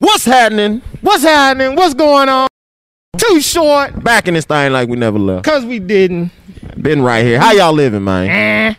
[0.00, 0.80] What's happening?
[1.00, 1.74] What's happening?
[1.74, 2.46] What's going on?
[3.16, 4.04] Too short.
[4.04, 5.44] Back in this thing like we never left.
[5.44, 6.30] Cause we didn't.
[6.80, 7.40] Been right here.
[7.40, 8.28] How y'all living, man?
[8.28, 8.74] Eh.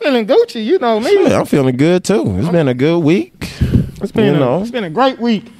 [0.00, 1.12] Feeling Gucci, you know me.
[1.28, 2.38] Yeah, I'm feeling good too.
[2.38, 3.34] It's been a good week.
[4.00, 4.62] It's been you a, know.
[4.62, 5.52] it's been a great week.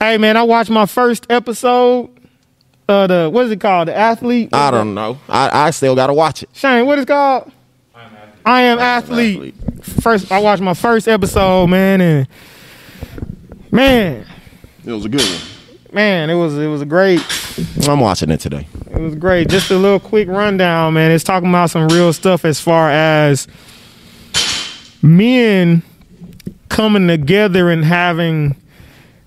[0.00, 2.10] Hey man, I watched my first episode
[2.88, 3.86] of the what is it called?
[3.88, 4.48] The athlete.
[4.52, 5.18] I don't know.
[5.28, 6.48] I, I still gotta watch it.
[6.54, 7.52] Shane, what is it called?
[8.44, 9.54] I am athlete.
[9.82, 12.28] First, I watched my first episode, man, and
[13.70, 14.26] man,
[14.84, 15.40] It was a good one.
[15.94, 17.20] man, it was it was a great.
[17.88, 18.66] I'm watching it today.
[18.90, 19.48] It was great.
[19.48, 21.10] Just a little quick rundown, man.
[21.10, 23.46] It's talking about some real stuff as far as
[25.02, 25.82] men
[26.68, 28.56] coming together and having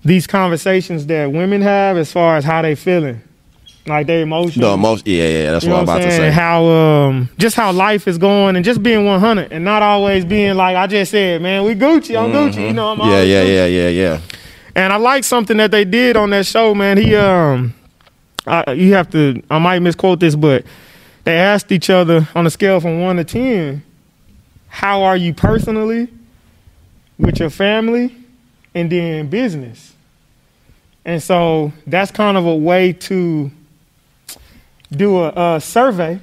[0.04, 3.20] these conversations that women have as far as how they feeling.
[3.84, 4.56] Like their emotions.
[4.56, 5.50] The most, yeah, yeah.
[5.52, 6.30] That's you what I'm about I'm to say.
[6.30, 10.54] How um just how life is going and just being 100 and not always being
[10.54, 13.10] like I just said, man, we Gucci, I'm Gucci, you know, I'm Mm-hmm.
[13.10, 13.54] yeah, yeah, Gucci.
[13.54, 14.20] yeah, yeah, yeah.
[14.76, 16.96] And I like something that they did on that show, man.
[16.96, 17.74] He um,
[18.46, 19.42] I, you have to.
[19.50, 20.64] I might misquote this, but
[21.24, 23.82] they asked each other on a scale from one to ten,
[24.68, 26.08] how are you personally,
[27.18, 28.14] with your family,
[28.74, 29.92] and then business.
[31.04, 33.50] And so that's kind of a way to
[34.96, 36.20] do a, a survey,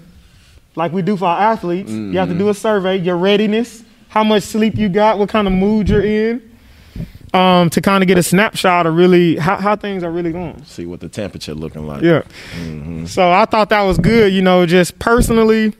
[0.75, 1.91] like we do for our athletes.
[1.91, 5.47] You have to do a survey, your readiness, how much sleep you got, what kind
[5.47, 6.49] of mood you're in
[7.33, 10.63] um, to kind of get a snapshot of really how, how things are really going.
[10.65, 12.01] See what the temperature looking like.
[12.01, 12.23] Yeah.
[13.05, 14.33] So I thought that was good.
[14.33, 15.73] You know, just personally,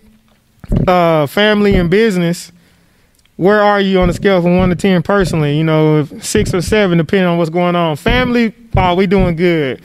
[0.87, 2.51] uh, family and business.
[3.37, 5.57] Where are you on a scale from one to ten personally?
[5.57, 7.95] You know, six or seven, depending on what's going on.
[7.95, 9.81] Family, oh, we doing good.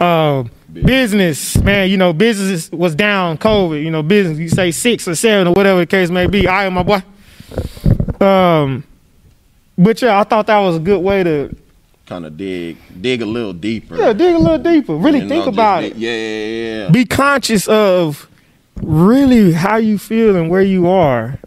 [0.00, 0.44] Uh,
[0.84, 3.82] business, man, you know, business was down, COVID.
[3.82, 6.46] You know, business, you say six or seven or whatever the case may be.
[6.46, 7.02] I am my boy.
[8.20, 8.84] Um,
[9.78, 11.54] but yeah, I thought that was a good way to
[12.06, 13.96] Kind of dig, dig a little deeper.
[13.96, 14.94] yeah dig a little deeper.
[14.94, 15.96] Really You think know, about dig- it.
[15.98, 16.88] Yeah, yeah, yeah.
[16.90, 18.28] be conscious of
[18.80, 21.38] really how you feel and where you are.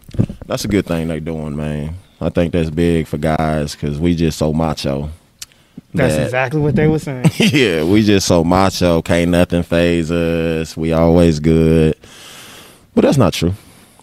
[0.46, 1.94] That's a good thing they're doing, man.
[2.20, 5.08] I think that's big for guys because we just so macho.
[5.92, 7.30] That's that- exactly what they were saying.
[7.36, 9.02] yeah, we just so macho.
[9.02, 10.76] Can't nothing phase us.
[10.76, 11.96] We always good.
[12.94, 13.54] But that's not true.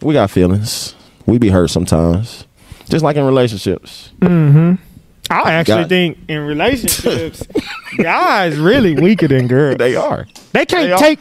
[0.01, 0.95] We got feelings.
[1.25, 2.45] We be hurt sometimes.
[2.89, 4.11] Just like in relationships.
[4.19, 4.75] Mm-hmm.
[5.29, 5.89] I actually God.
[5.89, 7.43] think in relationships,
[7.97, 9.77] guys really weaker than girls.
[9.77, 10.25] They are.
[10.53, 11.19] They can't They take.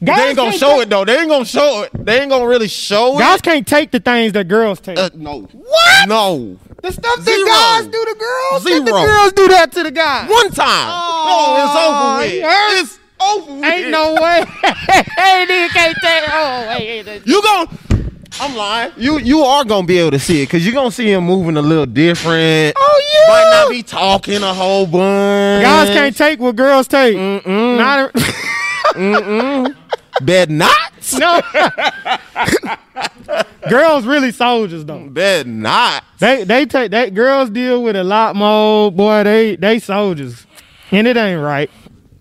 [0.00, 1.04] They ain't gonna show take- it though.
[1.04, 1.90] They ain't gonna show it.
[1.92, 3.20] They ain't gonna really show Guys it.
[3.20, 4.98] Guys can't take the things that girls take.
[4.98, 5.42] Uh, no.
[5.42, 6.08] What?
[6.08, 6.58] No.
[6.82, 7.46] The stuff that zero.
[7.46, 10.28] guys do to girls, let the girls do that to the guys.
[10.28, 10.88] One time.
[10.90, 12.42] Oh, no, it's oh, over with.
[12.82, 13.64] It's over with.
[13.64, 14.44] Ain't no way.
[15.16, 16.24] hey, nigga can't take.
[16.28, 17.78] Oh, wait, You gon'
[18.40, 18.92] I'm lying.
[18.96, 21.56] You you are gonna be able to see it because you're gonna see him moving
[21.56, 22.74] a little different.
[22.76, 23.28] Oh yeah.
[23.28, 25.62] Might not be talking a whole bunch.
[25.64, 27.16] Guys can't take what girls take.
[27.16, 27.78] Mm-mm.
[27.78, 28.10] Not
[28.96, 29.74] a-
[30.24, 30.74] Bet not.
[31.18, 31.40] no.
[33.72, 35.08] girls really soldiers though.
[35.08, 36.04] Bet not.
[36.18, 38.92] They they take that girls deal with a lot more.
[38.92, 40.46] Boy, they they soldiers,
[40.90, 41.70] and it ain't right.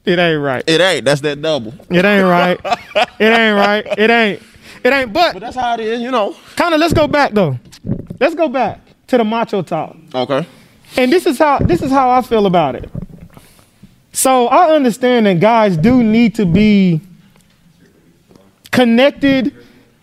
[0.06, 0.64] It ain't right.
[0.66, 1.06] It ain't.
[1.06, 1.74] That's that double.
[1.90, 2.60] It ain't right.
[3.20, 3.86] It ain't right.
[4.00, 4.42] It ain't.
[4.84, 5.14] It ain't.
[5.14, 6.36] But But that's how it is, you know.
[6.56, 7.60] kind of let's go back though.
[8.20, 9.96] Let's go back to the macho talk.
[10.16, 10.48] Okay.
[10.98, 12.90] And this is how this is how I feel about it.
[14.14, 17.02] So I understand that guys do need to be
[18.72, 19.54] connected,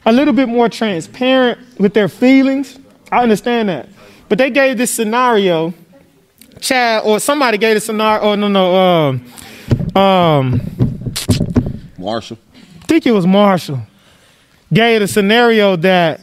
[0.09, 2.79] a little bit more transparent with their feelings.
[3.13, 3.91] I understand that.
[4.31, 5.75] But they gave this scenario,
[6.61, 8.23] Chad, or somebody gave a scenario.
[8.23, 10.61] Oh no, no, um, um,
[11.99, 12.39] Marshall.
[12.55, 13.81] I think it was Marshall.
[14.73, 16.21] Gave a scenario that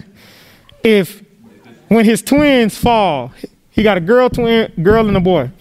[0.83, 1.21] if
[1.87, 3.31] when his twins fall,
[3.69, 5.51] he got a girl twin, girl and a boy.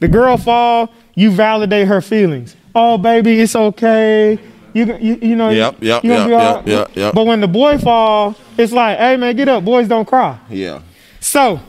[0.00, 2.56] The girl fall, you validate her feelings.
[2.74, 4.38] Oh, baby, it's okay.
[4.74, 5.50] You you, you know.
[5.50, 7.14] Yep, yep, you gonna yep, be all yep, yep, yep.
[7.14, 9.64] But when the boy fall, it's like, hey man, get up.
[9.64, 10.38] Boys don't cry.
[10.48, 10.82] Yeah.
[11.20, 11.60] So,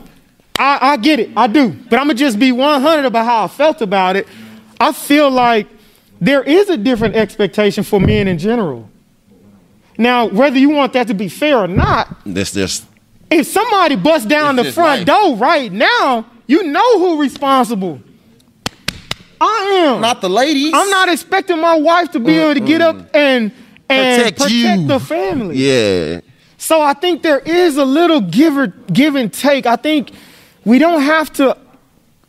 [0.58, 1.30] I, I get it.
[1.36, 1.70] I do.
[1.90, 4.26] But I'm to just be 100 about how I felt about it.
[4.80, 5.66] I feel like
[6.20, 8.88] there is a different expectation for men in general.
[9.98, 12.84] Now, whether you want that to be fair or not, This just
[13.30, 15.06] if somebody busts down the front life.
[15.06, 18.00] door right now, you know who responsible.
[19.42, 20.00] I am.
[20.00, 20.72] not the ladies.
[20.74, 23.52] I'm not expecting my wife to be able to get up and
[23.88, 24.86] and Protect protect, you.
[24.86, 25.56] the family.
[25.58, 26.20] Yeah.
[26.56, 29.66] So I think there is a little give or give and take.
[29.66, 30.12] I think
[30.64, 31.56] we don't have to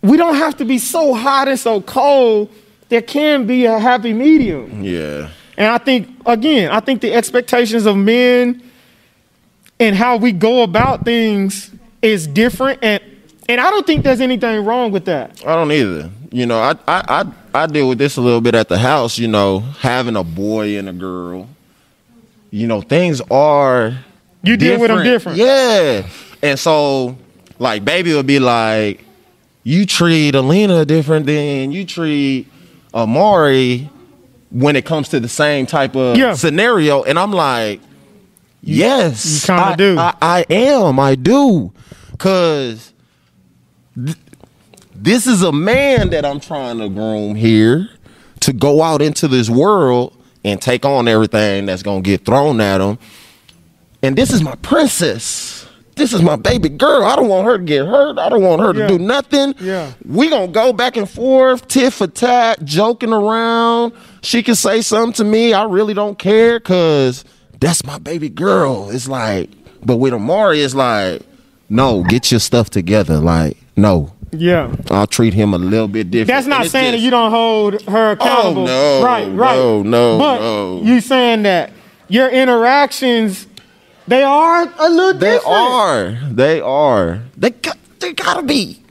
[0.01, 2.49] we don't have to be so hot and so cold.
[2.89, 4.83] There can be a happy medium.
[4.83, 5.29] Yeah.
[5.57, 8.61] And I think again, I think the expectations of men
[9.79, 11.71] and how we go about things
[12.01, 13.01] is different and
[13.47, 15.41] and I don't think there's anything wrong with that.
[15.45, 16.09] I don't either.
[16.33, 17.03] You know, I, I
[17.53, 19.19] I I deal with this a little bit at the house.
[19.19, 21.47] You know, having a boy and a girl.
[22.49, 23.93] You know, things are
[24.43, 25.37] You deal with them different.
[25.37, 26.07] Yeah,
[26.41, 27.17] and so
[27.59, 29.05] like, baby would be like,
[29.63, 32.47] "You treat Alina different than you treat
[32.95, 33.89] Amari
[34.49, 36.33] when it comes to the same type of Yeah.
[36.33, 37.79] scenario," and I'm like.
[38.65, 39.97] Yes, you kinda I- do.
[39.99, 40.97] I, I am.
[40.97, 41.73] I do,
[42.17, 42.93] cause
[43.93, 44.15] th-
[45.03, 47.89] this is a man that I'm trying to groom here
[48.41, 50.15] to go out into this world
[50.45, 52.97] and take on everything that's gonna get thrown at him.
[54.01, 55.65] And this is my princess.
[55.95, 57.03] This is my baby girl.
[57.03, 58.17] I don't want her to get hurt.
[58.17, 58.87] I don't want her to Yeah.
[58.87, 59.53] do nothing.
[59.61, 59.91] Yeah.
[60.07, 63.93] We gonna go back and forth, tit for tat, joking around.
[64.21, 65.53] She can say something to me.
[65.53, 67.23] I really don't care because
[67.59, 68.89] that's my baby girl.
[68.89, 69.49] It's like,
[69.85, 71.21] but with Amari, it's like,
[71.69, 73.17] no, get your stuff together.
[73.19, 74.75] Like, no, Yeah.
[74.89, 76.27] I'll treat him a little bit different.
[76.27, 78.65] That's not saying that you don't hold her oh, accountable.
[78.65, 79.55] no, right, right.
[79.55, 80.81] no, no, but no.
[80.81, 81.71] you saying that
[82.07, 83.47] your interactions,
[84.07, 85.19] they are a little different.
[85.19, 85.45] They different.
[85.47, 86.19] are.
[86.31, 87.21] They are.
[87.37, 87.77] They got.
[87.99, 88.81] They gotta be.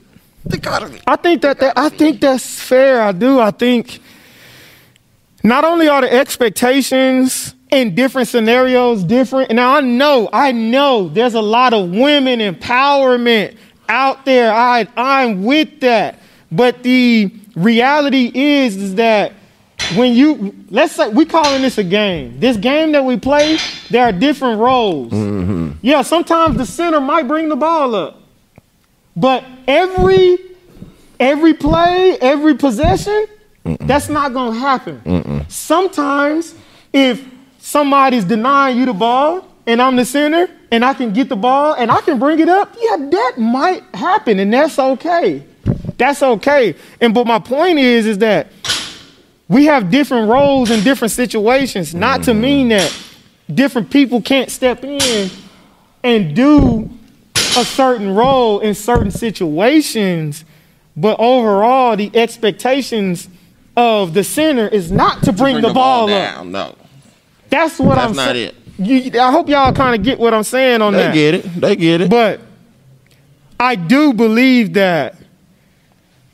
[0.44, 1.00] They gotta be.
[1.06, 3.02] I think that, that I think that's fair.
[3.02, 3.38] I do.
[3.38, 4.00] I think
[5.44, 9.50] not only are the expectations in different scenarios different.
[9.50, 13.56] And now I know, I know there's a lot of women empowerment
[13.88, 14.52] out there.
[14.52, 16.18] I I'm with that.
[16.50, 19.32] But the reality is, is that
[19.96, 22.38] when you let's say we calling this a game.
[22.40, 23.58] This game that we play,
[23.90, 25.12] there are different roles.
[25.12, 25.72] Mm-hmm.
[25.82, 28.20] Yeah, sometimes the center might bring the ball up.
[29.16, 30.38] But every
[31.20, 33.26] every play, every possession,
[33.64, 35.46] that's not gonna happen.
[35.48, 36.54] Sometimes
[36.92, 37.24] if
[37.58, 41.74] somebody's denying you the ball and I'm the center and I can get the ball
[41.74, 45.44] and I can bring it up, yeah, that might happen and that's okay.
[45.98, 46.74] That's okay.
[47.00, 48.48] And but my point is is that
[49.48, 52.40] we have different roles in different situations, not to mm-hmm.
[52.40, 52.96] mean that
[53.52, 55.30] different people can't step in
[56.02, 56.90] and do
[57.34, 60.44] a certain role in certain situations,
[60.96, 63.28] but overall, the expectations
[63.76, 66.08] of the center is not to bring, the, ball, up.
[66.08, 66.52] down.
[66.52, 66.74] No,
[67.50, 68.16] That's what That's I'm saying.
[68.16, 68.61] That's not saying.
[68.84, 71.12] You, I hope y'all kind of get what I'm saying on they that.
[71.12, 71.60] They get it.
[71.60, 72.10] They get it.
[72.10, 72.40] But
[73.58, 75.16] I do believe that.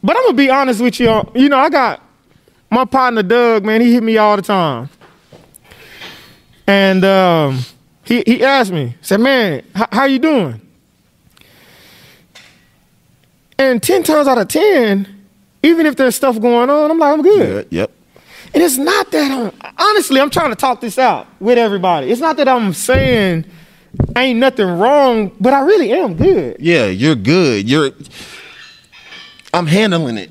[0.02, 1.22] But I'm gonna be honest with you.
[1.34, 2.02] You know, I got
[2.70, 3.64] my partner Doug.
[3.64, 4.88] Man, he hit me all the time,
[6.66, 7.60] and um,
[8.04, 10.60] he he asked me, said, "Man, h- how you doing?"
[13.58, 15.26] And ten times out of ten,
[15.62, 17.38] even if there's stuff going on, I'm like, I'm good.
[17.38, 17.66] Good.
[17.70, 17.90] Yep.
[18.54, 22.10] And it's not that I'm honestly, I'm trying to talk this out with everybody.
[22.10, 23.44] It's not that I'm saying
[24.16, 26.56] ain't nothing wrong, but I really am good.
[26.60, 27.68] Yeah, you're good.
[27.68, 27.90] You're.
[29.52, 30.30] I'm handling it.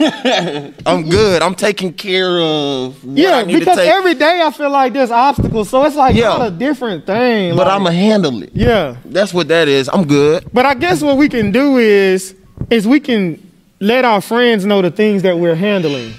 [0.86, 1.42] I'm good.
[1.42, 3.04] I'm taking care of.
[3.04, 5.84] What Yeah, I need because to take, every day I feel like there's obstacles, so
[5.84, 6.28] it's like Yeah.
[6.28, 7.56] not a different thing.
[7.56, 8.50] but like- I'm gonna handle it.
[8.54, 8.96] yeah.
[9.04, 9.88] That's what that is.
[9.92, 10.44] I'm good.
[10.52, 12.34] But I guess what we can do is
[12.70, 13.44] is we can
[13.80, 16.14] let our friends know the things that we're handling.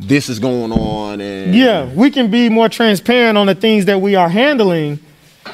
[0.00, 4.00] This is going on, and Yeah, we can be more transparent on the things that
[4.00, 5.00] we are handling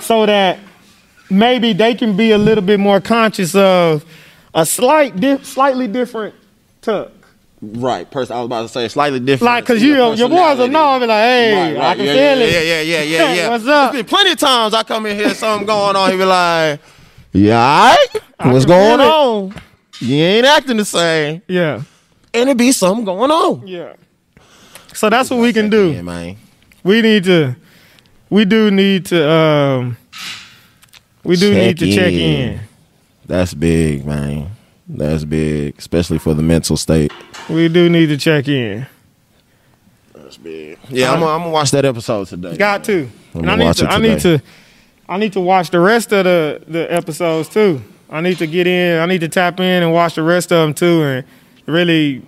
[0.00, 0.58] so that
[1.30, 4.04] maybe they can be a little bit more conscious of
[4.54, 6.35] a slight di- slightly different
[6.83, 7.11] tuck.
[7.62, 8.11] right.
[8.11, 9.47] Person, I was about to say slightly different.
[9.50, 12.12] Like, cause you your boys will know, I'll be like, hey, Right, I can yeah,
[12.12, 12.52] feel yeah, it.
[12.52, 13.49] Yeah, yeah, yeah, yeah, yeah.
[13.49, 13.92] What's up?
[13.92, 16.11] There's been plenty of times I come in here, something going on.
[16.11, 16.80] He be like,
[17.33, 18.07] "Yeah, right?
[18.52, 19.54] what's going on?
[20.00, 21.80] You ain't acting the same." Yeah,
[22.35, 23.66] And it be something going on.
[23.66, 23.95] yeah.
[24.94, 25.92] So that's what we can do.
[25.92, 26.36] Yeah, man.
[26.82, 27.56] We need to,
[28.30, 29.96] we do need to, um,
[31.24, 32.60] we do need to check in.
[33.26, 34.50] That's big, man.
[34.86, 37.10] That's big, especially for the mental state.
[37.48, 38.86] We do need to check in.
[40.14, 40.78] That's big.
[40.90, 42.56] Yeah, I'm, gonna- I'm watch that episode today.
[42.56, 43.08] Got to.
[43.34, 44.42] I'm And I gonna need to, it I need to
[45.08, 47.82] I need to watch the rest of the the episodes too.
[48.10, 50.58] I need to get in, I need to tap in and watch the rest of
[50.66, 51.24] them too and
[51.66, 52.22] really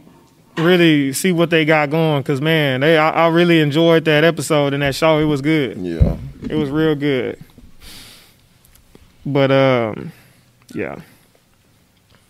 [0.58, 4.72] really see what they got going cuz man, they I, I really enjoyed that episode
[4.74, 5.18] and that show.
[5.18, 5.76] It was good.
[5.78, 6.16] Yeah.
[6.48, 7.38] It was real good.
[9.24, 10.12] But um
[10.74, 10.96] yeah.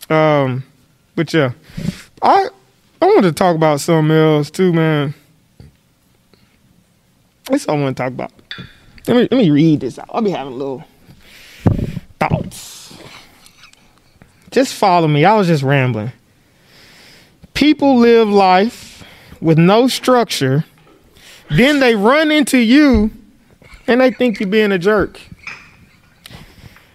[0.09, 0.63] Um
[1.15, 1.51] but yeah.
[2.21, 2.47] I
[3.01, 5.13] I want to talk about something else too, man.
[7.49, 8.31] That's what I want to talk about.
[9.07, 10.09] Let me let me read this out.
[10.11, 10.83] I'll be having little
[12.19, 12.97] thoughts.
[14.51, 15.23] Just follow me.
[15.23, 16.11] I was just rambling.
[17.67, 19.03] People live life
[19.41, 20.63] with no structure,
[21.49, 23.11] then they run into you
[23.87, 25.19] and they think you're being a jerk.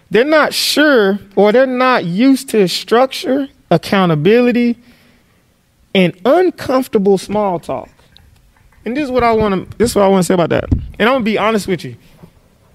[0.09, 4.75] They're not sure or they're not used to structure accountability,
[5.93, 7.89] and uncomfortable small talk.
[8.83, 9.77] And this is what I want to.
[9.77, 10.71] This is what I want to say about that.
[10.71, 11.97] And I'm gonna be honest with you.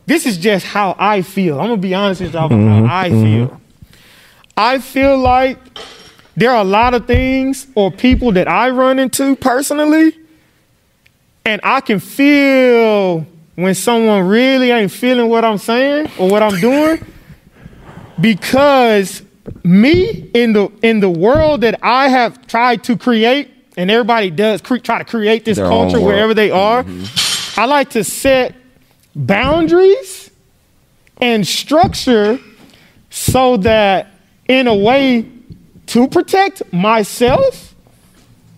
[0.07, 1.61] This is just how I feel.
[1.61, 3.61] I'm gonna be honest with y'all about Mm-hmm, how I feel.
[4.57, 5.59] I feel like
[6.39, 10.17] there are a lot of things or people that I run into personally,
[11.45, 13.27] and I can feel
[13.57, 17.05] when someone really ain't feeling what I'm saying or what I'm doing
[18.21, 19.23] because
[19.65, 24.61] me in the in the world that I have tried to create, and everybody does
[24.61, 26.85] cre- try to create this Their culture wherever they are.
[26.85, 27.61] Mm-hmm.
[27.61, 28.55] I like to set
[29.17, 30.31] boundaries
[31.21, 32.39] and structure
[33.11, 34.07] so that
[34.47, 35.27] in a way
[35.89, 37.75] to protect myself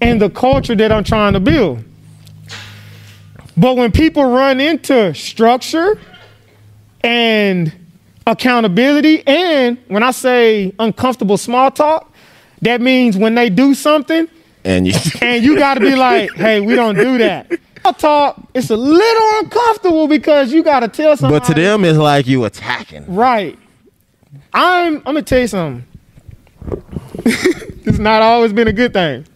[0.00, 1.84] and the culture that I'm trying to build.
[3.56, 5.99] But when people run into structure
[7.02, 7.72] and
[8.26, 12.12] accountability, and when I say uncomfortable small talk,
[12.62, 14.28] that means when they do something
[14.64, 17.50] And you, and you got to be like, hey, we don't do that.
[17.82, 21.40] Small talk, it's a little uncomfortable because you got to tell somebody.
[21.40, 23.14] but to them, it's like you attacking.
[23.14, 23.58] Right.
[24.52, 25.84] I'm I'm gonna tell you something.
[27.86, 29.26] it's not always been a good thing.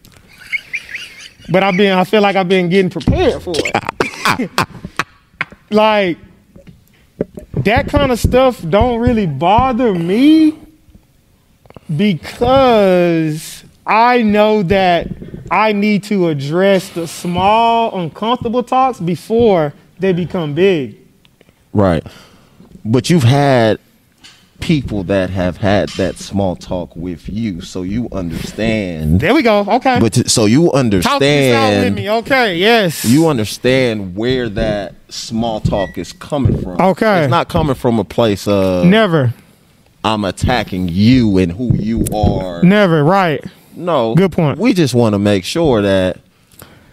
[1.49, 4.49] But I've been I feel like I've been getting prepared for it.
[5.69, 6.17] like
[7.57, 10.59] that kind of stuff don't really bother me
[11.95, 15.07] because I know that
[15.51, 20.97] I need to address the small uncomfortable talks before they become big.
[21.73, 22.05] Right.
[22.83, 23.79] But you've had
[24.59, 29.19] people that have had that small talk with you, so you understand.
[29.19, 29.59] There we go.
[29.67, 29.99] Okay.
[29.99, 31.11] But so you understand.
[31.13, 32.09] Talk this out with me.
[32.09, 33.05] Okay, yes.
[33.05, 36.79] You understand where that small talk is coming from.
[36.81, 37.23] Okay.
[37.23, 39.33] It's not coming from a place of never,
[40.03, 42.63] I'm attacking you and who you are.
[42.63, 43.43] never, right.
[43.75, 44.15] No.
[44.15, 44.57] Good point.
[44.57, 46.17] We just want to make sure that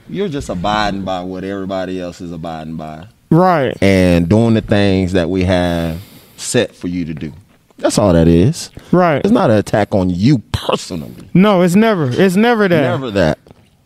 [0.09, 3.77] you're just abiding by what everybody else is abiding by Right.
[3.81, 6.01] and doing the things that we have
[6.37, 7.33] set for you to do.
[7.83, 8.71] That's all that is.
[8.93, 9.19] Right.
[9.19, 11.29] It's not an attack on you personally.
[11.35, 12.09] No, it's never.
[12.11, 12.81] It's never that.
[12.81, 13.39] Never that.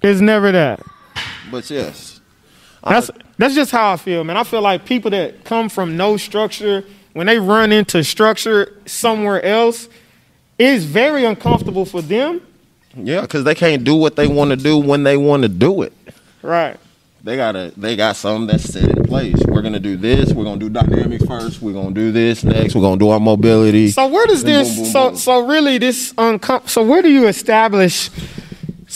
[0.03, 0.81] It's never that.
[1.51, 2.21] But yes.
[2.85, 4.37] That's that's just how I feel, man.
[4.37, 6.85] I feel like people that come from no structure,
[7.15, 9.89] when they run into structure somewhere else,
[10.59, 12.43] it's very uncomfortable for them.
[12.95, 15.83] Yeah, because they can't do what they want to do when they want to do
[15.83, 15.93] it.
[16.43, 16.77] Right.
[17.27, 19.35] They gotta they got something that's set in place.
[19.49, 22.83] We're gonna do this, we're gonna do dynamics first, we're gonna do this next, we're
[22.83, 23.91] gonna do our mobility.
[23.91, 24.69] So where does this?
[24.69, 25.17] boom, boom, so boom.
[25.19, 28.11] so really this uncom- So where do you establish?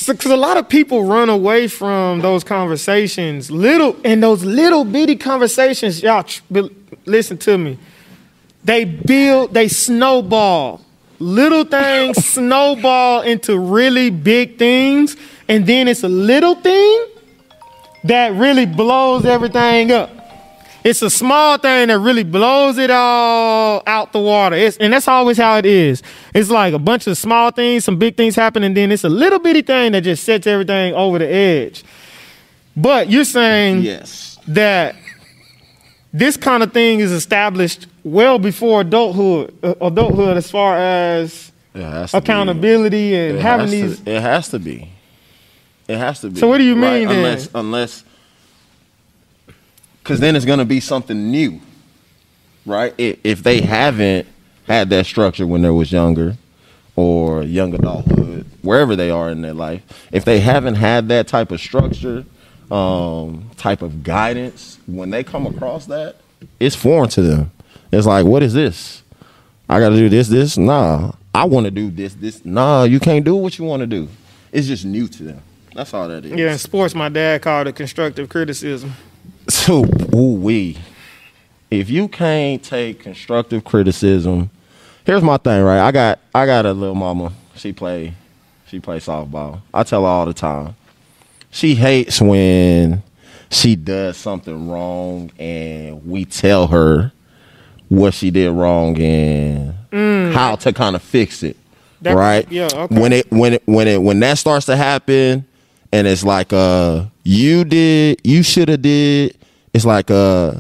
[0.07, 5.17] Because a lot of people run away from those conversations, little and those little bitty
[5.17, 6.01] conversations.
[6.01, 6.43] Y'all tr-
[7.07, 7.79] listen to me.
[8.63, 10.83] They build, they snowball.
[11.19, 15.17] Little things snowball into really big things,
[15.49, 17.07] and then it's a little thing
[18.05, 20.11] that really blows everything up.
[20.83, 24.57] It's a small thing that really blows it all out the water.
[24.57, 26.03] It's, and that's always how it is.
[26.35, 29.11] It's like a bunch of small things, some big things happen, and then it's a
[29.11, 31.85] little bitty thing that just sets everything over the edge.
[32.75, 34.39] But you're saying Yes.
[34.49, 34.95] that
[36.15, 41.79] this kind of thing is established well before adulthood, uh, adulthood as far as to
[41.79, 42.17] be.
[42.17, 44.01] accountability and It having these.
[44.01, 44.91] To, it has to be.
[45.91, 46.39] It has to be.
[46.39, 47.19] So what do you mean then?
[47.19, 48.05] Unless, unless,
[50.03, 51.61] because then it's gonna be something new,
[52.65, 52.95] right?
[52.97, 54.29] If, if they haven't
[54.69, 56.37] had that structure when they was younger,
[56.95, 59.83] or young adulthood, wherever they are in their life,
[60.13, 62.25] if they haven't had that type of structure,
[62.71, 66.17] um, type of guidance, when they come across that,
[66.61, 67.51] it's foreign to them.
[67.91, 69.03] It's like, what is this?
[69.69, 70.57] I got to do this, this.
[70.57, 72.45] Nah, I want to do this, this.
[72.45, 74.09] Nah, you can't do what you want to do.
[74.53, 75.43] It's just new to them.
[75.75, 76.33] That's all that is.
[76.33, 78.93] Yeah, in sports, my dad called it constructive criticism.
[79.49, 79.85] So,
[80.15, 80.79] ooh wee.
[81.71, 84.51] If you can't take constructive criticism,
[85.05, 85.81] here's my thing, right?
[85.81, 87.33] I got I got a little mama.
[87.55, 88.15] She play
[88.67, 89.61] she play softball.
[89.73, 90.75] I tell her all the time.
[91.51, 93.03] She hates when
[93.51, 97.13] she does something wrong and we tell her
[97.89, 100.33] what she did wrong and mm.
[100.33, 101.57] how to kind of fix it.
[102.03, 102.51] That- right?
[102.51, 103.01] yeah, okay.
[103.01, 105.45] When it when it when it when that starts to happen
[105.93, 109.37] and it's like uh you did you should have did
[109.73, 110.55] it's like uh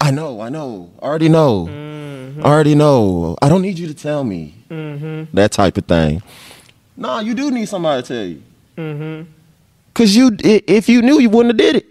[0.00, 0.90] I know, I know.
[1.00, 1.66] I already know.
[1.66, 2.44] Mm-hmm.
[2.44, 3.38] I already know.
[3.40, 4.54] I don't need you to tell me.
[5.32, 6.22] That type of thing.
[6.96, 8.42] Nah, you do need somebody to tell you.
[8.76, 9.30] Mm-hmm.
[9.94, 11.86] Cause you, if you knew, you wouldn't have did it.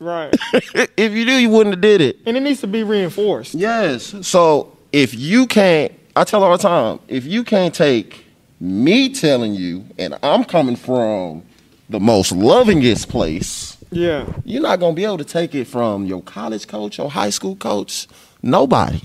[0.00, 0.34] Right.
[0.96, 2.16] if you knew, you wouldn't have did it.
[2.24, 3.54] and it needs to be reinforced.
[3.54, 4.14] Yes.
[4.22, 8.24] So if you can't, I tell all the time, if you can't take
[8.60, 11.42] me telling you, and I'm coming from
[11.88, 14.24] the most lovingest place, Yeah.
[14.44, 17.56] you're not gonna be able to take it from your college coach, your high school
[17.56, 18.06] coach,
[18.42, 19.00] nobody.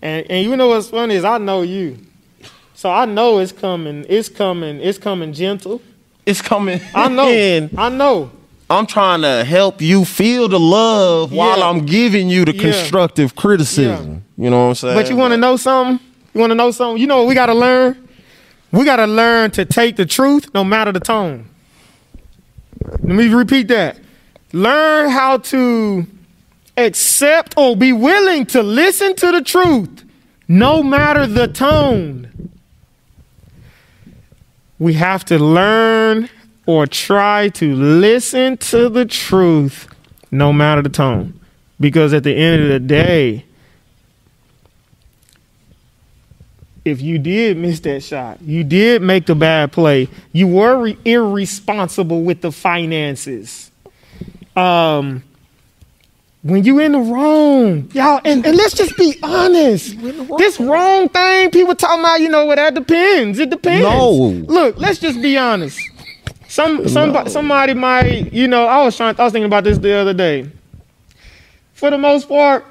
[0.00, 1.98] And and you know what's funny is I know you.
[2.74, 5.80] So I know it's coming, it's coming, it's coming gentle.
[6.24, 6.80] It's coming.
[6.94, 7.68] I know.
[7.76, 8.30] I know.
[8.70, 12.62] I'm trying to help you feel the love while I'm giving you the Yeah.
[12.62, 14.24] constructive criticism.
[14.38, 14.94] You know what I'm saying?
[14.94, 16.00] But you want to know something?
[16.32, 16.98] You want to know something?
[17.00, 17.96] You know what we got to learn?
[18.70, 21.44] We got to learn to take the truth no matter the tone.
[22.84, 23.98] Let me repeat that.
[24.52, 26.06] Learn how to
[26.76, 30.04] accept or be willing to listen to the truth
[30.48, 32.50] no matter the tone.
[34.78, 36.28] We have to learn
[36.66, 39.88] or try to listen to the truth
[40.30, 41.38] no matter the tone.
[41.78, 43.44] Because at the end of the day,
[46.84, 50.98] if you did miss that shot, you did make the bad play, you were re-
[51.04, 53.70] irresponsible with the finances.
[54.56, 55.22] Um,
[56.42, 59.96] when you in the wrong, y'all, and, and let's just be honest.
[60.38, 63.38] This wrong thing, people talking about, you know, well, that depends.
[63.38, 63.84] It depends.
[63.84, 64.10] No.
[64.52, 65.78] Look, let's just be honest.
[66.48, 69.94] Some somebody, somebody might, you know, I was trying, I was thinking about this the
[69.94, 70.50] other day.
[71.74, 72.66] For the most part,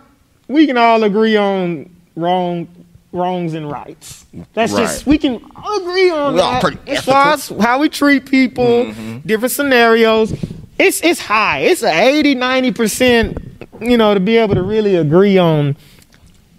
[0.48, 2.68] we can all agree on wrong,
[3.12, 4.26] wrongs and rights.
[4.54, 6.62] That's just we can agree on We all that.
[6.62, 9.20] pretty as far as how we treat people, mm-hmm.
[9.20, 10.32] different scenarios.
[10.80, 11.60] It's it's high.
[11.60, 13.38] It's a 80, 90 percent.
[13.80, 15.76] You know, to be able to really agree on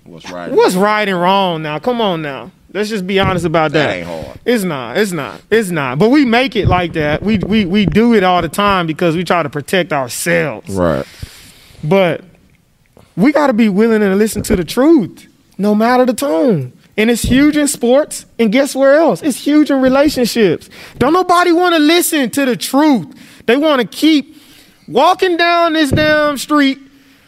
[0.05, 0.51] What's right?
[0.53, 1.63] what's right and wrong.
[1.63, 2.51] Now, come on now.
[2.73, 3.87] Let's just be honest about that.
[3.87, 4.41] That ain't hard.
[4.45, 4.97] It's not.
[4.97, 5.43] It's not.
[5.51, 5.99] It's not.
[5.99, 7.23] But we make it like that.
[7.23, 10.71] We we we do it all the time because we try to protect ourselves.
[10.75, 11.07] Right.
[11.85, 12.25] But
[13.17, 15.27] we got to be willing to listen to the truth,
[15.63, 16.73] no matter the tone.
[16.97, 18.27] And it's huge in sports.
[18.39, 19.23] And guess where else?
[19.23, 20.69] It's huge in relationships.
[20.99, 23.07] Don't nobody want to listen to the truth.
[23.47, 24.37] They want to keep
[24.89, 26.81] walking down this damn street.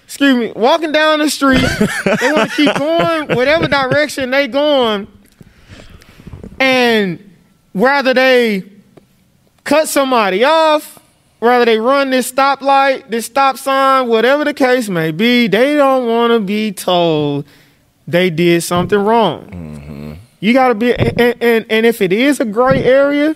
[0.04, 1.61] Excuse me, walking down the street.
[2.20, 5.06] they want to keep going whatever direction they going.
[6.58, 7.37] And
[7.72, 8.64] rather they
[9.62, 10.98] cut somebody off,
[11.40, 16.06] rather they run this stoplight, this stop sign, whatever the case may be, they don't
[16.06, 17.46] want to be told
[18.06, 20.18] they did something wrong.
[20.40, 23.34] You got to be, and, and, and if it is a gray area,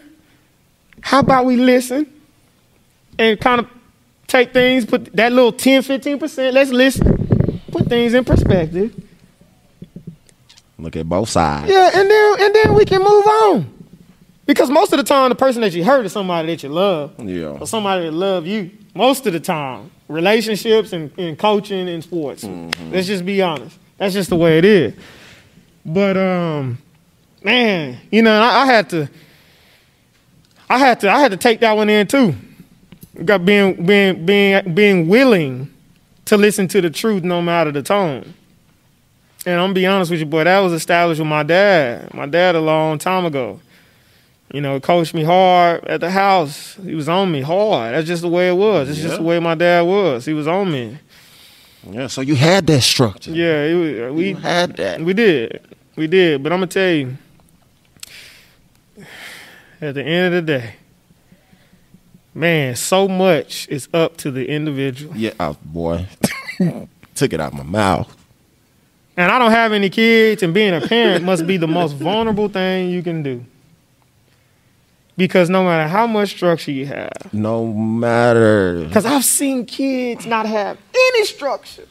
[1.00, 2.06] how about we listen
[3.18, 3.70] and kind of
[4.26, 8.94] take things, put that little 10, 15%, let's listen, put things in perspective.
[10.78, 11.70] Look at both sides.
[11.70, 13.74] Yeah, and then and then we can move on.
[14.46, 17.14] Because most of the time, the person that you hurt is somebody that you love,
[17.18, 17.58] Yeah.
[17.60, 18.70] or somebody that love you.
[18.94, 22.44] Most of the time, relationships and, and coaching and sports.
[22.44, 22.92] Mm-hmm.
[22.92, 23.76] Let's just be honest.
[23.98, 24.94] That's just the way it is.
[25.84, 26.78] But um,
[27.42, 29.08] man, you know, I, I had to,
[30.68, 32.34] I had to, I had to take that one in too.
[33.24, 35.72] Got being being being being willing
[36.26, 38.34] to listen to the truth no matter the tone.
[39.44, 42.12] And I'm gonna be honest with you, boy, that was established with my dad.
[42.14, 43.60] My dad a long time ago.
[44.52, 46.74] You know, coached me hard at the house.
[46.76, 47.94] He was on me hard.
[47.94, 48.88] That's just the way it was.
[48.88, 50.24] It's just the way my dad was.
[50.24, 50.98] He was on me.
[51.88, 52.06] Yeah.
[52.08, 53.30] So you had that structure.
[53.30, 55.00] Yeah, it uh, we You had that.
[55.00, 55.60] we did.
[55.96, 56.42] We did.
[56.42, 57.16] But I'm gonna tell you,
[59.80, 60.74] at the end of the day,
[62.34, 65.16] man, so much is up to the individual.
[65.16, 65.32] Yeah.
[65.40, 66.06] Oh, boy.
[67.14, 68.14] Took it out my mouth.
[69.16, 72.48] And I don't have any kids, and being a parent must be the most vulnerable
[72.48, 73.44] thing you can do.
[75.18, 78.84] Because no matter how much structure you have, No matter.
[78.84, 81.82] because I've seen kids not have any structure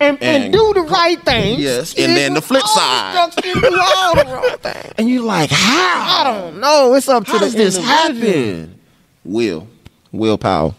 [0.00, 1.60] and, and, And- do the right things.
[1.60, 3.12] Yes, and then the flip side.
[3.30, 4.94] structure and do all the.
[4.98, 6.20] And you're like, how?
[6.20, 6.94] I don't know.
[6.94, 8.32] It's up to How the does this individual.
[8.34, 8.80] happen?
[9.24, 9.68] Will.
[10.12, 10.74] Willpower.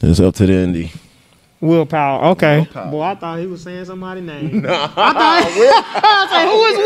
[0.00, 0.92] It's up to the Indy.
[1.60, 2.24] Willpower.
[2.30, 2.58] Okay.
[2.60, 2.90] Willpower.
[2.90, 4.62] Boy, I thought he was saying somebody's name.
[4.62, 4.72] No.
[4.72, 5.44] I thought
[6.02, 6.78] I was like, who is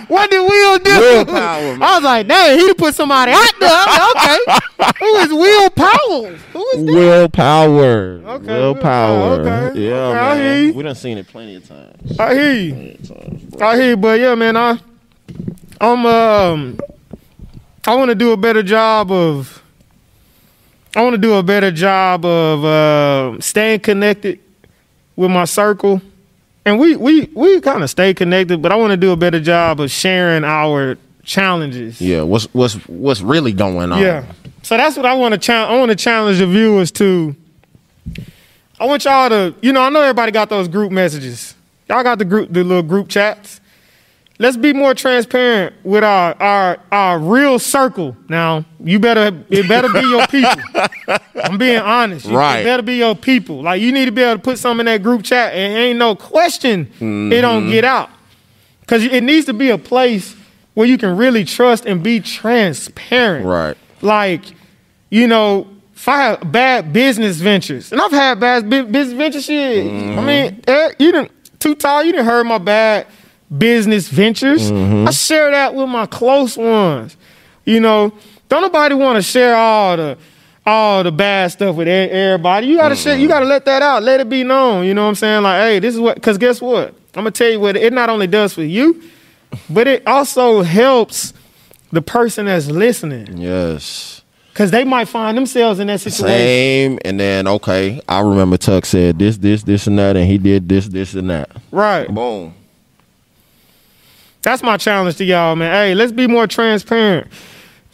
[0.00, 0.06] Will?
[0.16, 0.90] what did Will do?
[0.98, 1.82] Willpower, man.
[1.82, 3.68] I was like, dang, he put somebody out there.
[3.70, 4.98] I was like, okay.
[4.98, 6.26] who is Will Powell?
[6.52, 6.92] Who is that?
[6.94, 8.20] Willpower.
[8.24, 9.38] Okay, Willpower.
[9.38, 9.80] willpower, okay.
[9.80, 10.62] Yeah, Okay, I hear man.
[10.66, 10.72] you.
[10.72, 12.18] We done seen it plenty of times.
[12.18, 12.94] I hear you.
[13.06, 13.54] Times.
[13.60, 14.78] I hear you, but yeah, man, I
[15.80, 16.78] I'm um
[17.86, 19.62] I want to do a better job of
[20.98, 24.40] I want to do a better job of uh, staying connected
[25.14, 26.02] with my circle.
[26.66, 29.38] And we we we kind of stay connected, but I want to do a better
[29.38, 32.00] job of sharing our challenges.
[32.00, 34.02] Yeah, what's what's what's really going on?
[34.02, 34.24] Yeah.
[34.62, 35.72] So that's what I want to challenge.
[35.72, 37.36] I want to challenge the viewers to.
[38.80, 41.54] I want y'all to, you know, I know everybody got those group messages.
[41.88, 43.60] Y'all got the group, the little group chats.
[44.38, 48.16] Let's be more transparent with our our our real circle.
[48.28, 50.62] Now, you better it better be your people.
[51.42, 52.26] I'm being honest.
[52.26, 52.60] You- Right.
[52.60, 53.62] It better be your people.
[53.62, 55.98] Like you need to be able to put something in that group chat, and ain't
[55.98, 57.40] no question it Mm-hmm.
[57.40, 58.10] don't get out.
[58.86, 60.34] Cause it needs to be a place
[60.74, 63.44] where you can really trust and be transparent.
[63.44, 63.76] Right.
[64.00, 64.42] Like,
[65.10, 69.84] you know, if I have bad business ventures, and I've had bad business venture shit.
[69.84, 72.04] I mean, Eric, you didn't too tall.
[72.04, 73.08] You didn't heard my bad
[73.56, 74.70] business ventures.
[74.70, 75.08] Mm-hmm.
[75.08, 77.16] I share that with my close ones.
[77.64, 78.12] You know,
[78.48, 80.18] don't nobody want to share all the
[80.66, 82.66] all the bad stuff with everybody.
[82.66, 83.16] You gotta share.
[83.16, 83.32] You mm-hmm.
[83.32, 84.02] gotta let that out.
[84.02, 84.84] Let it be known.
[84.84, 85.42] You know what I'm saying?
[85.42, 86.20] Like, hey, this is what.
[86.22, 86.88] Cause guess what?
[87.14, 89.02] I'm gonna tell you what it not only does for you,
[89.70, 91.32] but it also helps
[91.90, 93.38] the person that's listening.
[93.38, 94.22] Yes.
[94.54, 96.36] Cause they might find themselves in that situation.
[96.36, 96.98] Same.
[97.04, 100.68] And then okay, I remember Tuck said this, this, this, and that, and he did
[100.68, 101.50] this, this, and that.
[101.70, 102.12] Right.
[102.12, 102.54] Boom.
[104.42, 105.72] That's my challenge to y'all, man.
[105.72, 107.26] Hey, let's be more transparent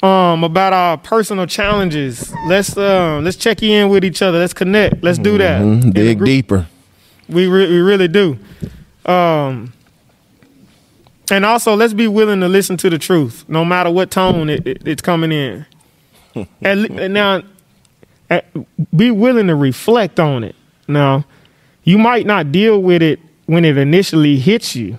[0.03, 2.33] um, about our personal challenges.
[2.47, 4.39] Let's um, let's check in with each other.
[4.39, 5.03] Let's connect.
[5.03, 5.63] Let's do that.
[5.63, 5.93] Mhm.
[5.95, 6.27] Dig group.
[6.27, 6.67] deeper.
[7.29, 8.39] We re- we really do.
[9.07, 9.73] Um,
[11.31, 14.67] and also, let's be willing to listen to the truth, no matter what tone it,
[14.67, 15.65] it- it's coming in.
[16.63, 17.43] and, now,
[18.31, 18.41] uh,
[18.95, 20.55] be willing to reflect on it.
[20.87, 21.25] Now,
[21.85, 24.99] you might not deal with it when it initially hits you,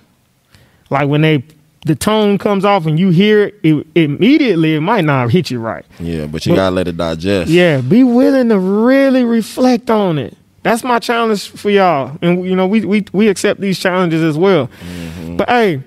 [0.90, 1.44] like when they
[1.84, 4.74] the tone comes off and you hear it, it immediately.
[4.74, 5.84] It might not hit you right.
[6.00, 7.50] Yeah, but you But- gotta let it digest.
[7.50, 10.36] Yeah, be willing to really reflect on it.
[10.64, 12.18] That's my challenge for y'all.
[12.22, 14.68] And you know, we we we accept these challenges as well.
[15.36, 15.80] But hey,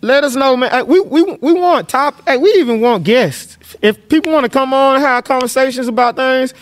[0.00, 0.86] let us know, man.
[0.86, 2.26] We we we want top.
[2.26, 3.58] Hey, we even want guests.
[3.82, 6.54] If people want to come on and have conversations about things,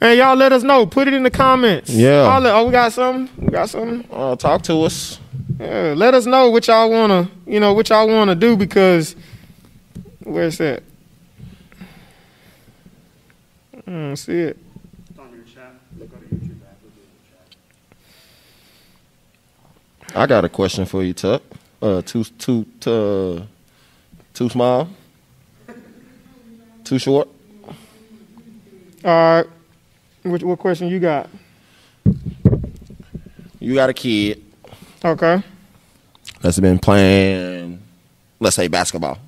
[0.00, 0.86] and y'all let us know.
[0.86, 1.90] Put it in the comments.
[1.90, 2.40] Yeah.
[2.42, 3.28] Oh, we got something.
[3.44, 4.06] We got something.
[4.10, 5.18] Uh, talk to us.
[5.60, 9.14] Yeah, let us know what y'all wanna, you know, what y'all wanna do because
[10.20, 10.82] where's that?
[13.86, 14.58] Mm, see it.
[20.14, 21.42] I got a question for you, Tuck.
[21.82, 23.42] Uh, too too too
[24.32, 24.88] too small,
[26.84, 27.28] too short.
[29.04, 29.46] All right.
[30.22, 31.28] What, what question you got?
[33.60, 34.42] You got a kid
[35.04, 35.42] Okay.
[36.40, 37.82] that's been playing,
[38.38, 39.18] let's say basketball,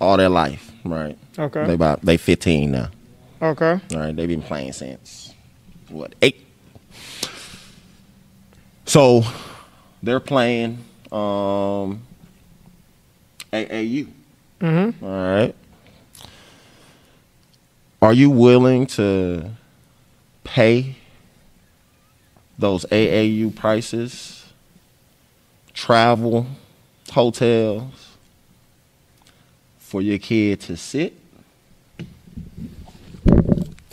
[0.00, 1.16] all their life, right?
[1.38, 1.66] Okay.
[1.66, 2.88] They about they 15 now.
[3.40, 3.80] Okay.
[3.92, 5.34] All right, they've been playing since
[5.88, 6.44] what eight.
[8.86, 9.22] So
[10.02, 12.02] they're playing um,
[13.52, 14.08] AAU.
[14.60, 15.04] Mm-hmm.
[15.04, 15.54] All right.
[18.00, 19.50] Are you willing to
[20.44, 20.96] pay
[22.58, 24.44] those AAU prices,
[25.74, 26.46] travel,
[27.12, 28.16] hotels
[29.78, 31.14] for your kid to sit?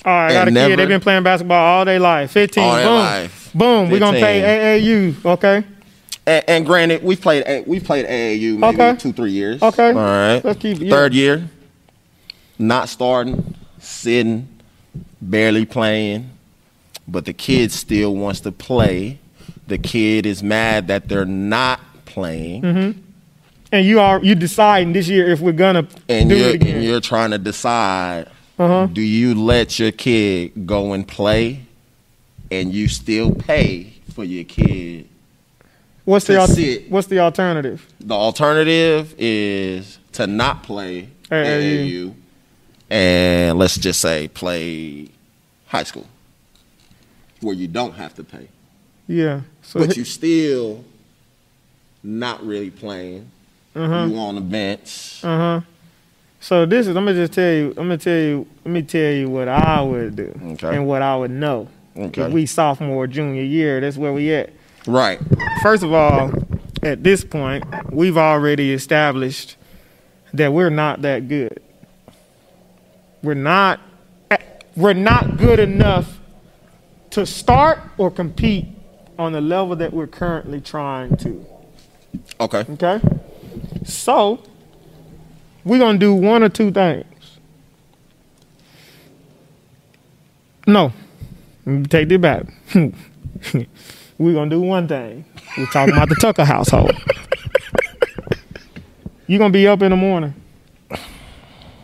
[0.06, 0.78] All right, I got a kid.
[0.80, 2.32] They've been playing basketball all their life.
[2.32, 2.63] 15.
[2.63, 2.86] All Boom.
[2.99, 3.52] life.
[3.56, 3.89] Boom.
[3.89, 5.26] We're going to pay AAU.
[5.26, 5.63] Okay.
[6.26, 8.95] And, and granted, we've played A- we played AAU maybe Okay.
[8.97, 9.62] two three years.
[9.62, 9.89] Okay.
[9.89, 10.41] all right.
[10.43, 10.89] Let's keep yeah.
[10.89, 11.49] Third year,
[12.58, 14.47] not starting, sitting,
[15.21, 16.30] barely playing,
[17.07, 19.19] but the kid still wants to play.
[19.67, 22.99] The kid is mad that they're not playing, Mm-hmm.
[23.71, 26.55] And you are you deciding this year if we're going to and do you're it
[26.55, 26.75] again.
[26.75, 28.27] and you're trying to decide:
[28.59, 28.85] uh-huh.
[28.85, 31.65] do you let your kid go and play,
[32.51, 35.09] and you still pay for your kid
[36.05, 37.87] What's the al- what's the alternative?
[38.01, 41.87] The alternative is to not play AAU.
[42.11, 42.15] AAU
[42.89, 45.07] and let's just say play
[45.67, 46.05] high school
[47.43, 48.47] where you don't have to pay.
[49.08, 49.41] Yeah.
[49.62, 50.84] So But you still
[52.03, 53.29] not really playing.
[53.75, 54.06] uh-huh.
[54.10, 55.19] You on the bench.
[55.23, 55.62] Uh huh.
[56.39, 56.95] So this is.
[56.95, 57.69] I'm gonna just tell you.
[57.69, 58.47] I'm gonna tell you.
[58.65, 60.75] Let me tell you what I would do Okay.
[60.75, 61.67] and what I would know.
[61.95, 62.23] Okay.
[62.23, 64.49] If we sophomore junior year, that's where we at.
[64.88, 65.19] Right.
[65.62, 66.32] First of all,
[66.82, 69.56] at this point, we've already established
[70.34, 71.62] that we're not that good.
[73.21, 73.79] We're not.
[74.75, 76.19] We're not good enough
[77.13, 78.65] to start or compete
[79.19, 81.45] on the level that we're currently trying to.
[82.39, 82.65] Okay.
[82.71, 82.99] Okay?
[83.86, 84.43] So,
[85.63, 87.06] we're going to do one or two things.
[90.65, 90.91] No.
[91.89, 92.45] Take it back.
[92.73, 95.23] we're going to do one thing.
[95.56, 96.91] We're talking about the Tucker household.
[99.28, 100.34] You're going to be up in the morning.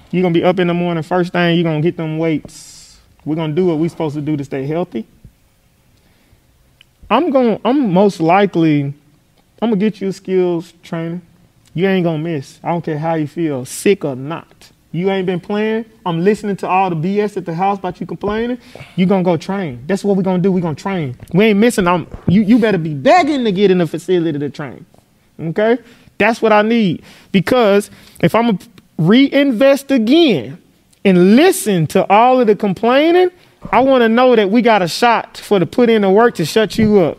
[0.10, 1.04] You're going to be up in the morning.
[1.04, 3.00] First thing, you're going to get them weights.
[3.26, 5.06] We're going to do what we're supposed to do to stay healthy.
[7.10, 8.94] I'm going I'm most likely
[9.62, 11.22] I'm gonna get you a skills training.
[11.74, 12.60] You ain't gonna miss.
[12.64, 14.72] I don't care how you feel, sick or not.
[14.92, 15.86] You ain't been playing.
[16.06, 18.58] I'm listening to all the BS at the house about you complaining.
[18.96, 19.84] You gonna go train.
[19.86, 20.52] That's what we gonna do.
[20.52, 21.18] We gonna train.
[21.34, 21.88] We ain't missing.
[21.88, 22.42] I'm you.
[22.42, 24.86] You better be begging to get in the facility to train.
[25.40, 25.78] Okay,
[26.18, 27.90] that's what I need because
[28.22, 28.60] if I'm gonna
[28.98, 30.62] reinvest again
[31.06, 33.30] and listen to all of the complaining,
[33.72, 36.36] I want to know that we got a shot for to put in the work
[36.36, 37.18] to shut you up.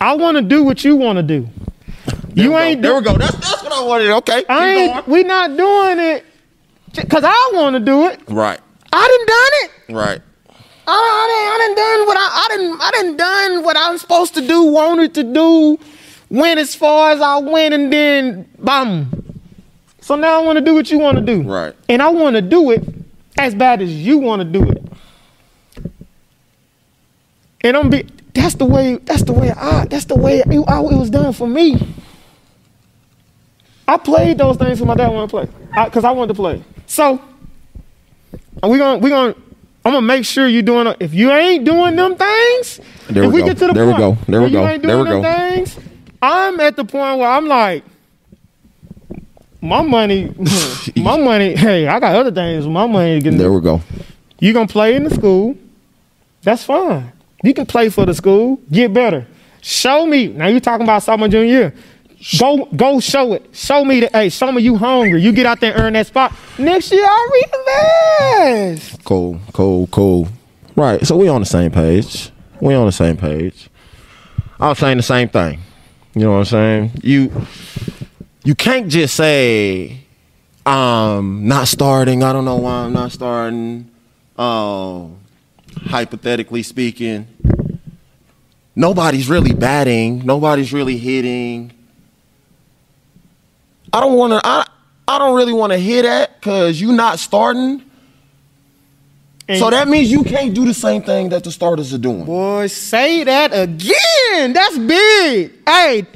[0.00, 1.48] I want to do what you want to do.
[2.34, 2.88] There you ain't Go.
[2.88, 3.18] There we go.
[3.18, 4.10] That's that's what I wanted.
[4.10, 4.44] Okay.
[4.48, 5.08] I ain't.
[5.08, 6.24] We not doing it
[6.94, 8.20] because I want to do it.
[8.28, 8.60] Right.
[8.92, 10.00] I done done it.
[10.00, 10.22] Right.
[10.86, 13.98] I, I, didn't, I done done what I, I done I done done what I'm
[13.98, 15.78] supposed to do, wanted to do,
[16.30, 19.40] went as far as I went, and then bam.
[20.00, 21.74] So now I want to do what you want to do, Right.
[21.88, 22.82] And I want to do it
[23.38, 24.79] as bad as you want to do it.
[27.62, 30.80] And I'm be that's the way that's the way I that's the way it, I-
[30.80, 31.78] it was done for me.
[33.86, 35.48] I played those things for my dad wanted to play
[35.84, 36.62] because I, wanted to play.
[36.86, 37.20] So
[38.62, 39.34] we gonna we gonna
[39.84, 40.94] I'm gonna make sure you doing.
[41.00, 43.46] If you ain't doing them things, There if we we go.
[43.48, 44.16] get to the There we go.
[44.28, 44.68] There we where you go.
[44.68, 45.32] ain't There doing we them go.
[45.32, 45.78] things,
[46.22, 47.82] I'm at the point where I'm like,
[49.60, 50.32] my money,
[50.96, 51.56] my money.
[51.56, 52.64] Hey, I got other things.
[52.66, 53.38] With my money getting.
[53.38, 53.80] There we go.
[54.38, 55.56] You gonna play in the school?
[56.42, 57.10] That's fine.
[57.42, 58.60] You can play for the school.
[58.70, 59.26] Get better.
[59.62, 60.28] Show me.
[60.28, 61.74] Now you talking about sophomore junior year.
[62.38, 63.48] Go go show it.
[63.52, 64.12] Show me that.
[64.12, 65.22] Hey, show me you hungry.
[65.22, 66.32] You get out there and earn that spot.
[66.58, 67.46] Next year I
[68.36, 69.02] reinvest.
[69.04, 69.40] Cool.
[69.54, 69.86] Cool.
[69.86, 70.28] Cool.
[70.76, 71.06] Right.
[71.06, 72.30] So we on the same page.
[72.60, 73.70] We on the same page.
[74.58, 75.60] I was saying the same thing.
[76.14, 76.90] You know what I'm saying?
[77.02, 77.46] You
[78.44, 80.00] you can't just say
[80.66, 82.22] um not starting.
[82.22, 83.90] I don't know why I'm not starting.
[84.36, 85.19] Um
[85.86, 87.26] hypothetically speaking,
[88.74, 91.72] nobody's really batting, nobody's really hitting.
[93.92, 94.66] I don't want to I
[95.08, 97.82] I don't really want to hear that cuz you're not starting.
[99.48, 102.24] And So that means you can't do the same thing that the starters are doing.
[102.24, 104.52] boy, say that again.
[104.52, 105.52] That's big.
[105.66, 106.06] Hey,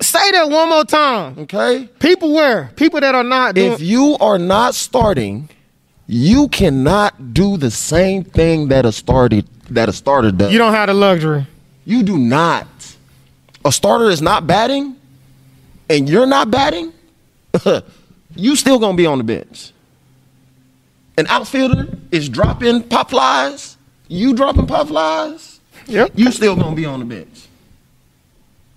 [0.00, 1.34] say that one more time.
[1.40, 1.86] Okay?
[1.98, 3.72] People where people that are not doing.
[3.72, 5.50] If you are not starting,
[6.12, 10.52] you cannot do the same thing that a starter that a starter does.
[10.52, 11.46] you don't have the luxury.
[11.86, 12.66] You do not.
[13.64, 14.96] A starter is not batting,
[15.88, 16.92] and you're not batting.
[18.34, 19.72] you still gonna be on the bench.
[21.16, 23.78] An outfielder is dropping pop flies.
[24.08, 25.60] You dropping pop flies.
[25.86, 26.12] Yep.
[26.14, 27.46] You still gonna be on the bench.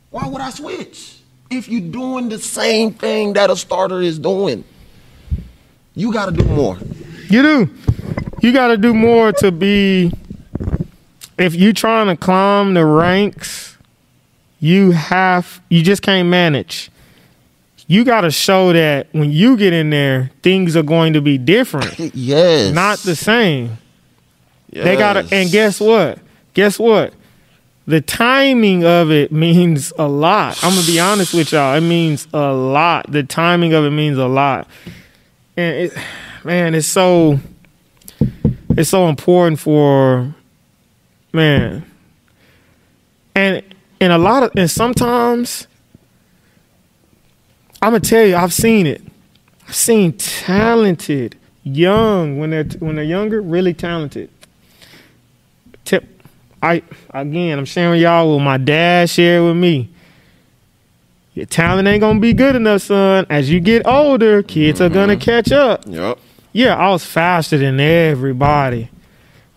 [0.10, 1.18] Why would I switch
[1.50, 4.64] if you're doing the same thing that a starter is doing?
[5.96, 6.78] You got to do more.
[7.30, 7.70] You do.
[8.42, 10.12] You got to do more to be.
[11.38, 13.78] If you trying to climb the ranks,
[14.60, 15.62] you have.
[15.70, 16.92] You just can't manage.
[17.88, 21.38] You got to show that when you get in there, things are going to be
[21.38, 22.74] different, Yes.
[22.74, 23.78] not the same.
[24.72, 25.36] They got to.
[25.36, 26.18] And guess what?
[26.54, 27.14] Guess what?
[27.88, 30.58] The timing of it means a lot.
[30.64, 31.76] I'm gonna be honest with y'all.
[31.76, 33.12] It means a lot.
[33.12, 34.68] The timing of it means a lot.
[35.56, 35.94] And it,
[36.46, 37.40] man, it's so
[38.70, 40.34] it's so important for
[41.34, 41.84] man.
[43.34, 43.64] And
[44.00, 45.68] and a lot of and sometimes
[47.82, 49.02] I'm gonna tell you, I've seen it.
[49.68, 54.30] I've seen talented, young when they're when they're younger, really talented.
[55.84, 56.08] Tip,
[56.62, 59.90] I again, I'm sharing y'all what my dad shared with me.
[61.34, 63.26] Your talent ain't gonna be good enough, son.
[63.30, 65.22] As you get older, kids are gonna mm-hmm.
[65.22, 65.84] catch up.
[65.88, 66.20] Yep.
[66.56, 68.90] Yeah, I was faster than everybody.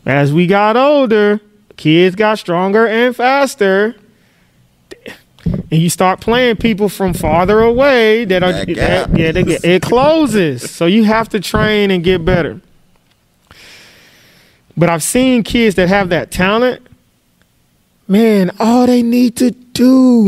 [0.04, 1.40] As we got older,
[1.76, 3.94] kids got stronger and faster.
[5.46, 9.64] And you start playing people from farther away that are That that- yeah, they get,
[9.64, 10.68] it closes.
[10.68, 12.60] So you have to train and get better.
[14.76, 16.84] But I've seen kids that have that talent.
[18.10, 20.26] Man, all they need to do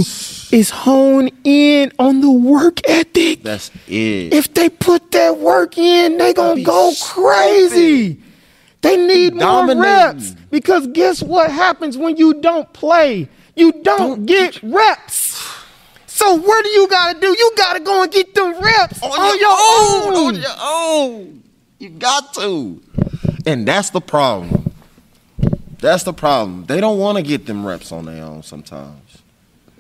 [0.53, 3.43] is hone in on the work ethic.
[3.43, 4.35] That's it.
[4.35, 8.21] If they put that work in, they gonna go crazy.
[8.83, 13.29] They need more reps because guess what happens when you don't play?
[13.57, 15.43] You don't, get reps.
[16.07, 17.29] So what do you gotta do?
[17.29, 20.14] You gotta go and get them reps on, your, own.
[20.14, 21.43] On your own.
[21.79, 22.83] You got to.
[23.47, 24.70] And that's the problem.
[25.81, 26.66] That's the problem.
[26.66, 29.19] They don't want to get them reps on their own sometimes.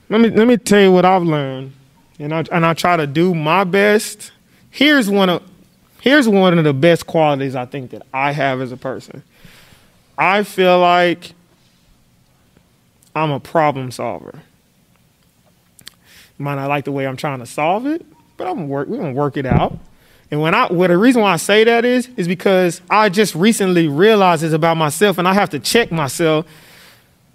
[0.08, 1.72] Let me let me tell you what I've learned,
[2.18, 4.32] and I and I try to do my best.
[4.70, 5.42] Here's one of
[6.00, 9.22] here's one of the best qualities I think that I have as a person.
[10.18, 11.32] I feel like
[13.14, 14.40] I'm a problem solver.
[16.38, 18.04] Might not like the way I'm trying to solve it,
[18.38, 18.88] but I'm work.
[18.88, 19.78] We're gonna work it out.
[20.30, 23.34] And when I, well, the reason why I say that is, is because I just
[23.34, 26.46] recently realized this about myself, and I have to check myself.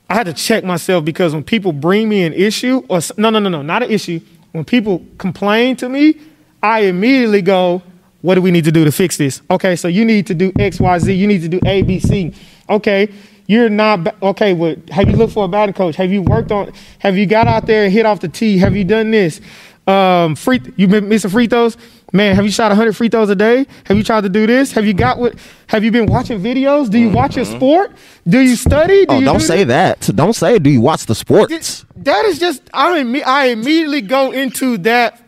[0.09, 3.39] I had to check myself because when people bring me an issue, or no, no,
[3.39, 4.21] no, no, not an issue.
[4.51, 6.15] When people complain to me,
[6.63, 7.81] I immediately go,
[8.21, 10.53] "What do we need to do to fix this?" Okay, so you need to do
[10.57, 11.13] X, Y, Z.
[11.13, 12.33] You need to do A, B, C.
[12.69, 13.09] Okay,
[13.47, 14.53] you're not okay.
[14.53, 15.97] Well, have you looked for a batting coach?
[15.97, 16.71] Have you worked on?
[16.99, 18.57] Have you got out there and hit off the tee?
[18.59, 19.41] Have you done this?
[19.87, 20.61] Um, free.
[20.77, 21.77] You been missing free throws?
[22.11, 23.67] Man, have you shot 100 free throws a day?
[23.85, 24.71] Have you tried to do this?
[24.71, 25.35] Have you got what?
[25.67, 26.89] Have you been watching videos?
[26.89, 27.91] Do you watch your sport?
[28.27, 29.05] Do you study?
[29.05, 30.09] Do Oh, you don't do say that.
[30.15, 31.85] Don't say, do you watch the sports?
[31.97, 35.21] that is just I imme- I immediately go into that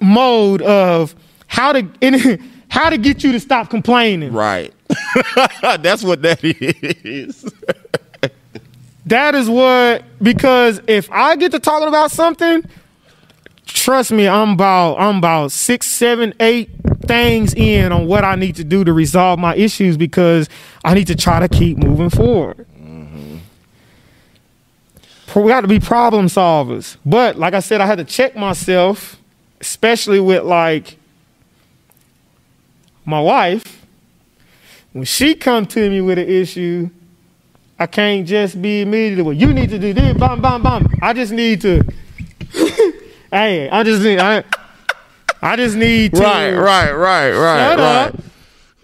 [0.00, 1.14] mode of
[1.46, 2.38] how to
[2.68, 4.32] how to get you to stop complaining.
[4.32, 4.72] Right.
[5.62, 7.44] That's what that is.
[9.06, 12.62] That is what because if I get to talking about something,
[13.78, 16.70] trust me, I'm about I'm about six, seven, eight
[17.06, 20.48] things in on what I need to do to resolve my issues because
[20.84, 22.66] I need to try to keep moving forward.
[22.76, 23.38] Mm-hmm.
[25.40, 26.96] We got to be problem solvers.
[27.06, 29.16] But like I said, I had to check myself,
[29.60, 30.96] especially with like
[33.04, 33.86] my wife.
[34.92, 36.90] When she come to me with an issue,
[37.78, 40.88] I can't just be immediately, well, you need to do this, bam, bam, bam.
[41.00, 41.84] I just need to,
[43.30, 44.44] hey, I just need, I,
[45.40, 48.08] I just need to right, right, right, right, shut right.
[48.08, 48.20] up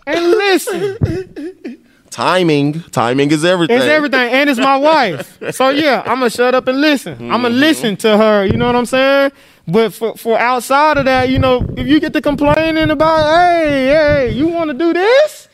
[0.06, 1.80] and listen.
[2.10, 2.80] Timing.
[2.92, 3.76] Timing is everything.
[3.76, 5.36] It's everything, and it's my wife.
[5.52, 7.14] So yeah, I'm gonna shut up and listen.
[7.14, 7.58] I'm gonna mm-hmm.
[7.58, 8.46] listen to her.
[8.46, 9.32] You know what I'm saying?
[9.66, 13.86] But for for outside of that, you know, if you get to complaining about, hey,
[13.86, 15.48] hey, you want to do this?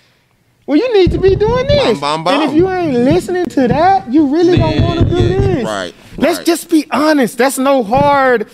[0.67, 1.99] Well, you need to be doing this.
[1.99, 5.17] Bam, bam, And if you ain't listening to that, you really don't want to do
[5.17, 5.65] yeah, this.
[5.65, 6.47] right, Let's right.
[6.47, 7.39] just be honest.
[7.39, 8.49] That's no hard.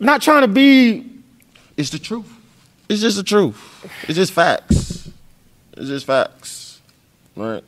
[0.00, 1.04] Not trying to be.
[1.76, 2.30] It's the truth.
[2.88, 3.56] It's just the truth.
[4.08, 5.10] It's just facts.
[5.76, 6.80] It's just facts.
[7.36, 7.62] Right.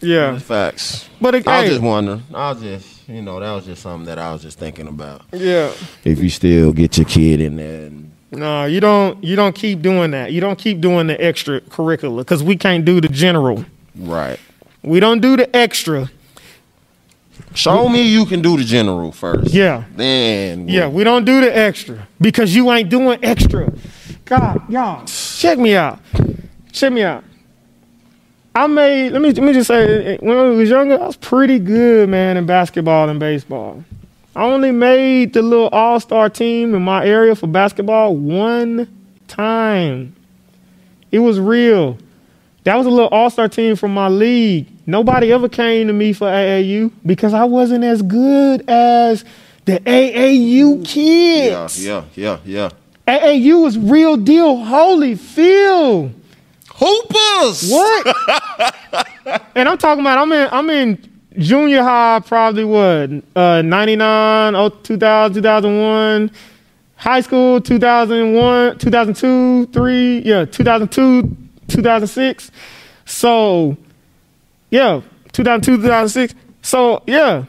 [0.00, 0.34] Yeah.
[0.34, 1.08] It's facts.
[1.20, 2.22] But it, I was just wondering.
[2.34, 5.22] I was just, you know, that was just something that I was just thinking about.
[5.32, 5.72] yeah.
[6.04, 9.22] If you still get your kid in there, and, No, you don't.
[9.22, 10.32] You don't keep doing that.
[10.32, 13.64] You don't keep doing the extra curricular because we can't do the general.
[13.96, 14.38] right?
[14.82, 16.10] We don't do the extra.
[17.54, 19.52] Show me you can do the general first.
[19.52, 19.84] Yeah.
[19.94, 23.72] Then Yeah, we don't do the extra because you ain't doing extra.
[24.24, 26.00] God, y'all, check me out.
[26.72, 27.24] Check me out.
[28.54, 29.10] I made.
[29.12, 32.36] Let me let me just say, when I was younger, I was pretty good, man,
[32.36, 33.84] in basketball and baseball.
[34.34, 38.88] I only made the little all star team in my area for basketball one
[39.28, 40.14] time.
[41.10, 41.98] It was real.
[42.64, 44.68] That was a little all star team from my league.
[44.86, 49.24] Nobody ever came to me for AAU because I wasn't as good as
[49.64, 51.84] the AAU Yeah, kids.
[51.84, 52.70] yeah, yeah, yeah.
[53.06, 53.18] Yeah.
[53.18, 54.56] AAU was real deal.
[54.64, 56.12] Holy Phil.
[56.68, 57.70] Hoopers.
[57.70, 58.66] What?
[59.54, 60.98] and I'm talking about I'm in I'm in
[61.38, 66.30] junior high probably what uh 99 oh, 2000 2001
[66.96, 71.36] high school 2001 2002 3 yeah 2002
[71.72, 72.50] 2006
[73.04, 73.76] so
[74.70, 75.00] yeah
[75.32, 77.44] 2002 2006 so yeah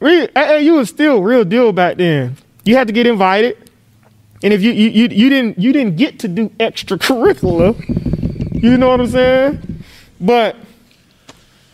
[0.00, 3.56] re- AAU was still real deal back then you had to get invited
[4.42, 7.74] and if you you you, you didn't you didn't get to do extracurricular
[8.62, 9.82] you know what I'm saying?
[10.20, 10.56] But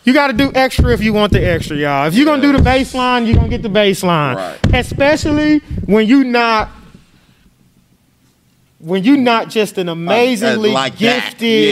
[0.05, 2.07] you got to do extra if you want the extra, y'all.
[2.07, 4.35] If you're gonna do the baseline, you're gonna get the baseline.
[4.35, 4.75] Right.
[4.75, 6.69] Especially when you not
[8.79, 11.31] when you're not just an amazingly like that.
[11.39, 11.69] gifted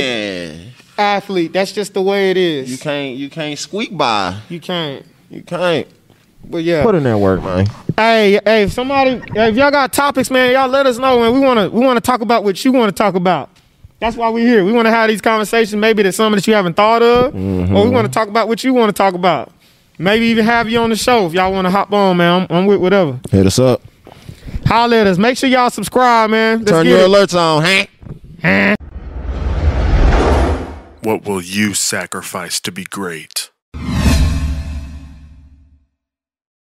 [0.57, 0.71] Yeah.
[0.97, 1.53] athlete.
[1.53, 2.71] That's just the way it is.
[2.71, 4.39] You can't you can't squeak by.
[4.49, 5.05] You can't.
[5.29, 5.87] You can't.
[6.47, 6.83] But yeah.
[6.83, 7.67] Put in that work, man.
[7.97, 11.33] Hey, hey, if somebody, if y'all got topics, man, y'all let us know, man.
[11.33, 13.49] We wanna, we wanna talk about what you want to talk about.
[13.99, 14.65] That's why we're here.
[14.65, 15.79] We want to have these conversations.
[15.79, 18.07] Maybe there's something that you haven't thought of, or we want to mm-hmm.
[18.07, 19.51] talk about what you want to talk about.
[19.97, 22.41] Maybe even have you on the show if y'all want to hop on, man.
[22.41, 23.19] I'm, I'm with whatever.
[23.31, 23.81] Hit us up.
[24.65, 25.17] Holler at us.
[25.17, 26.59] Make sure y'all subscribe, man.
[26.59, 27.07] Let's Turn your it.
[27.09, 28.75] alerts on, huh?
[31.01, 33.51] What will you sacrifice to be great?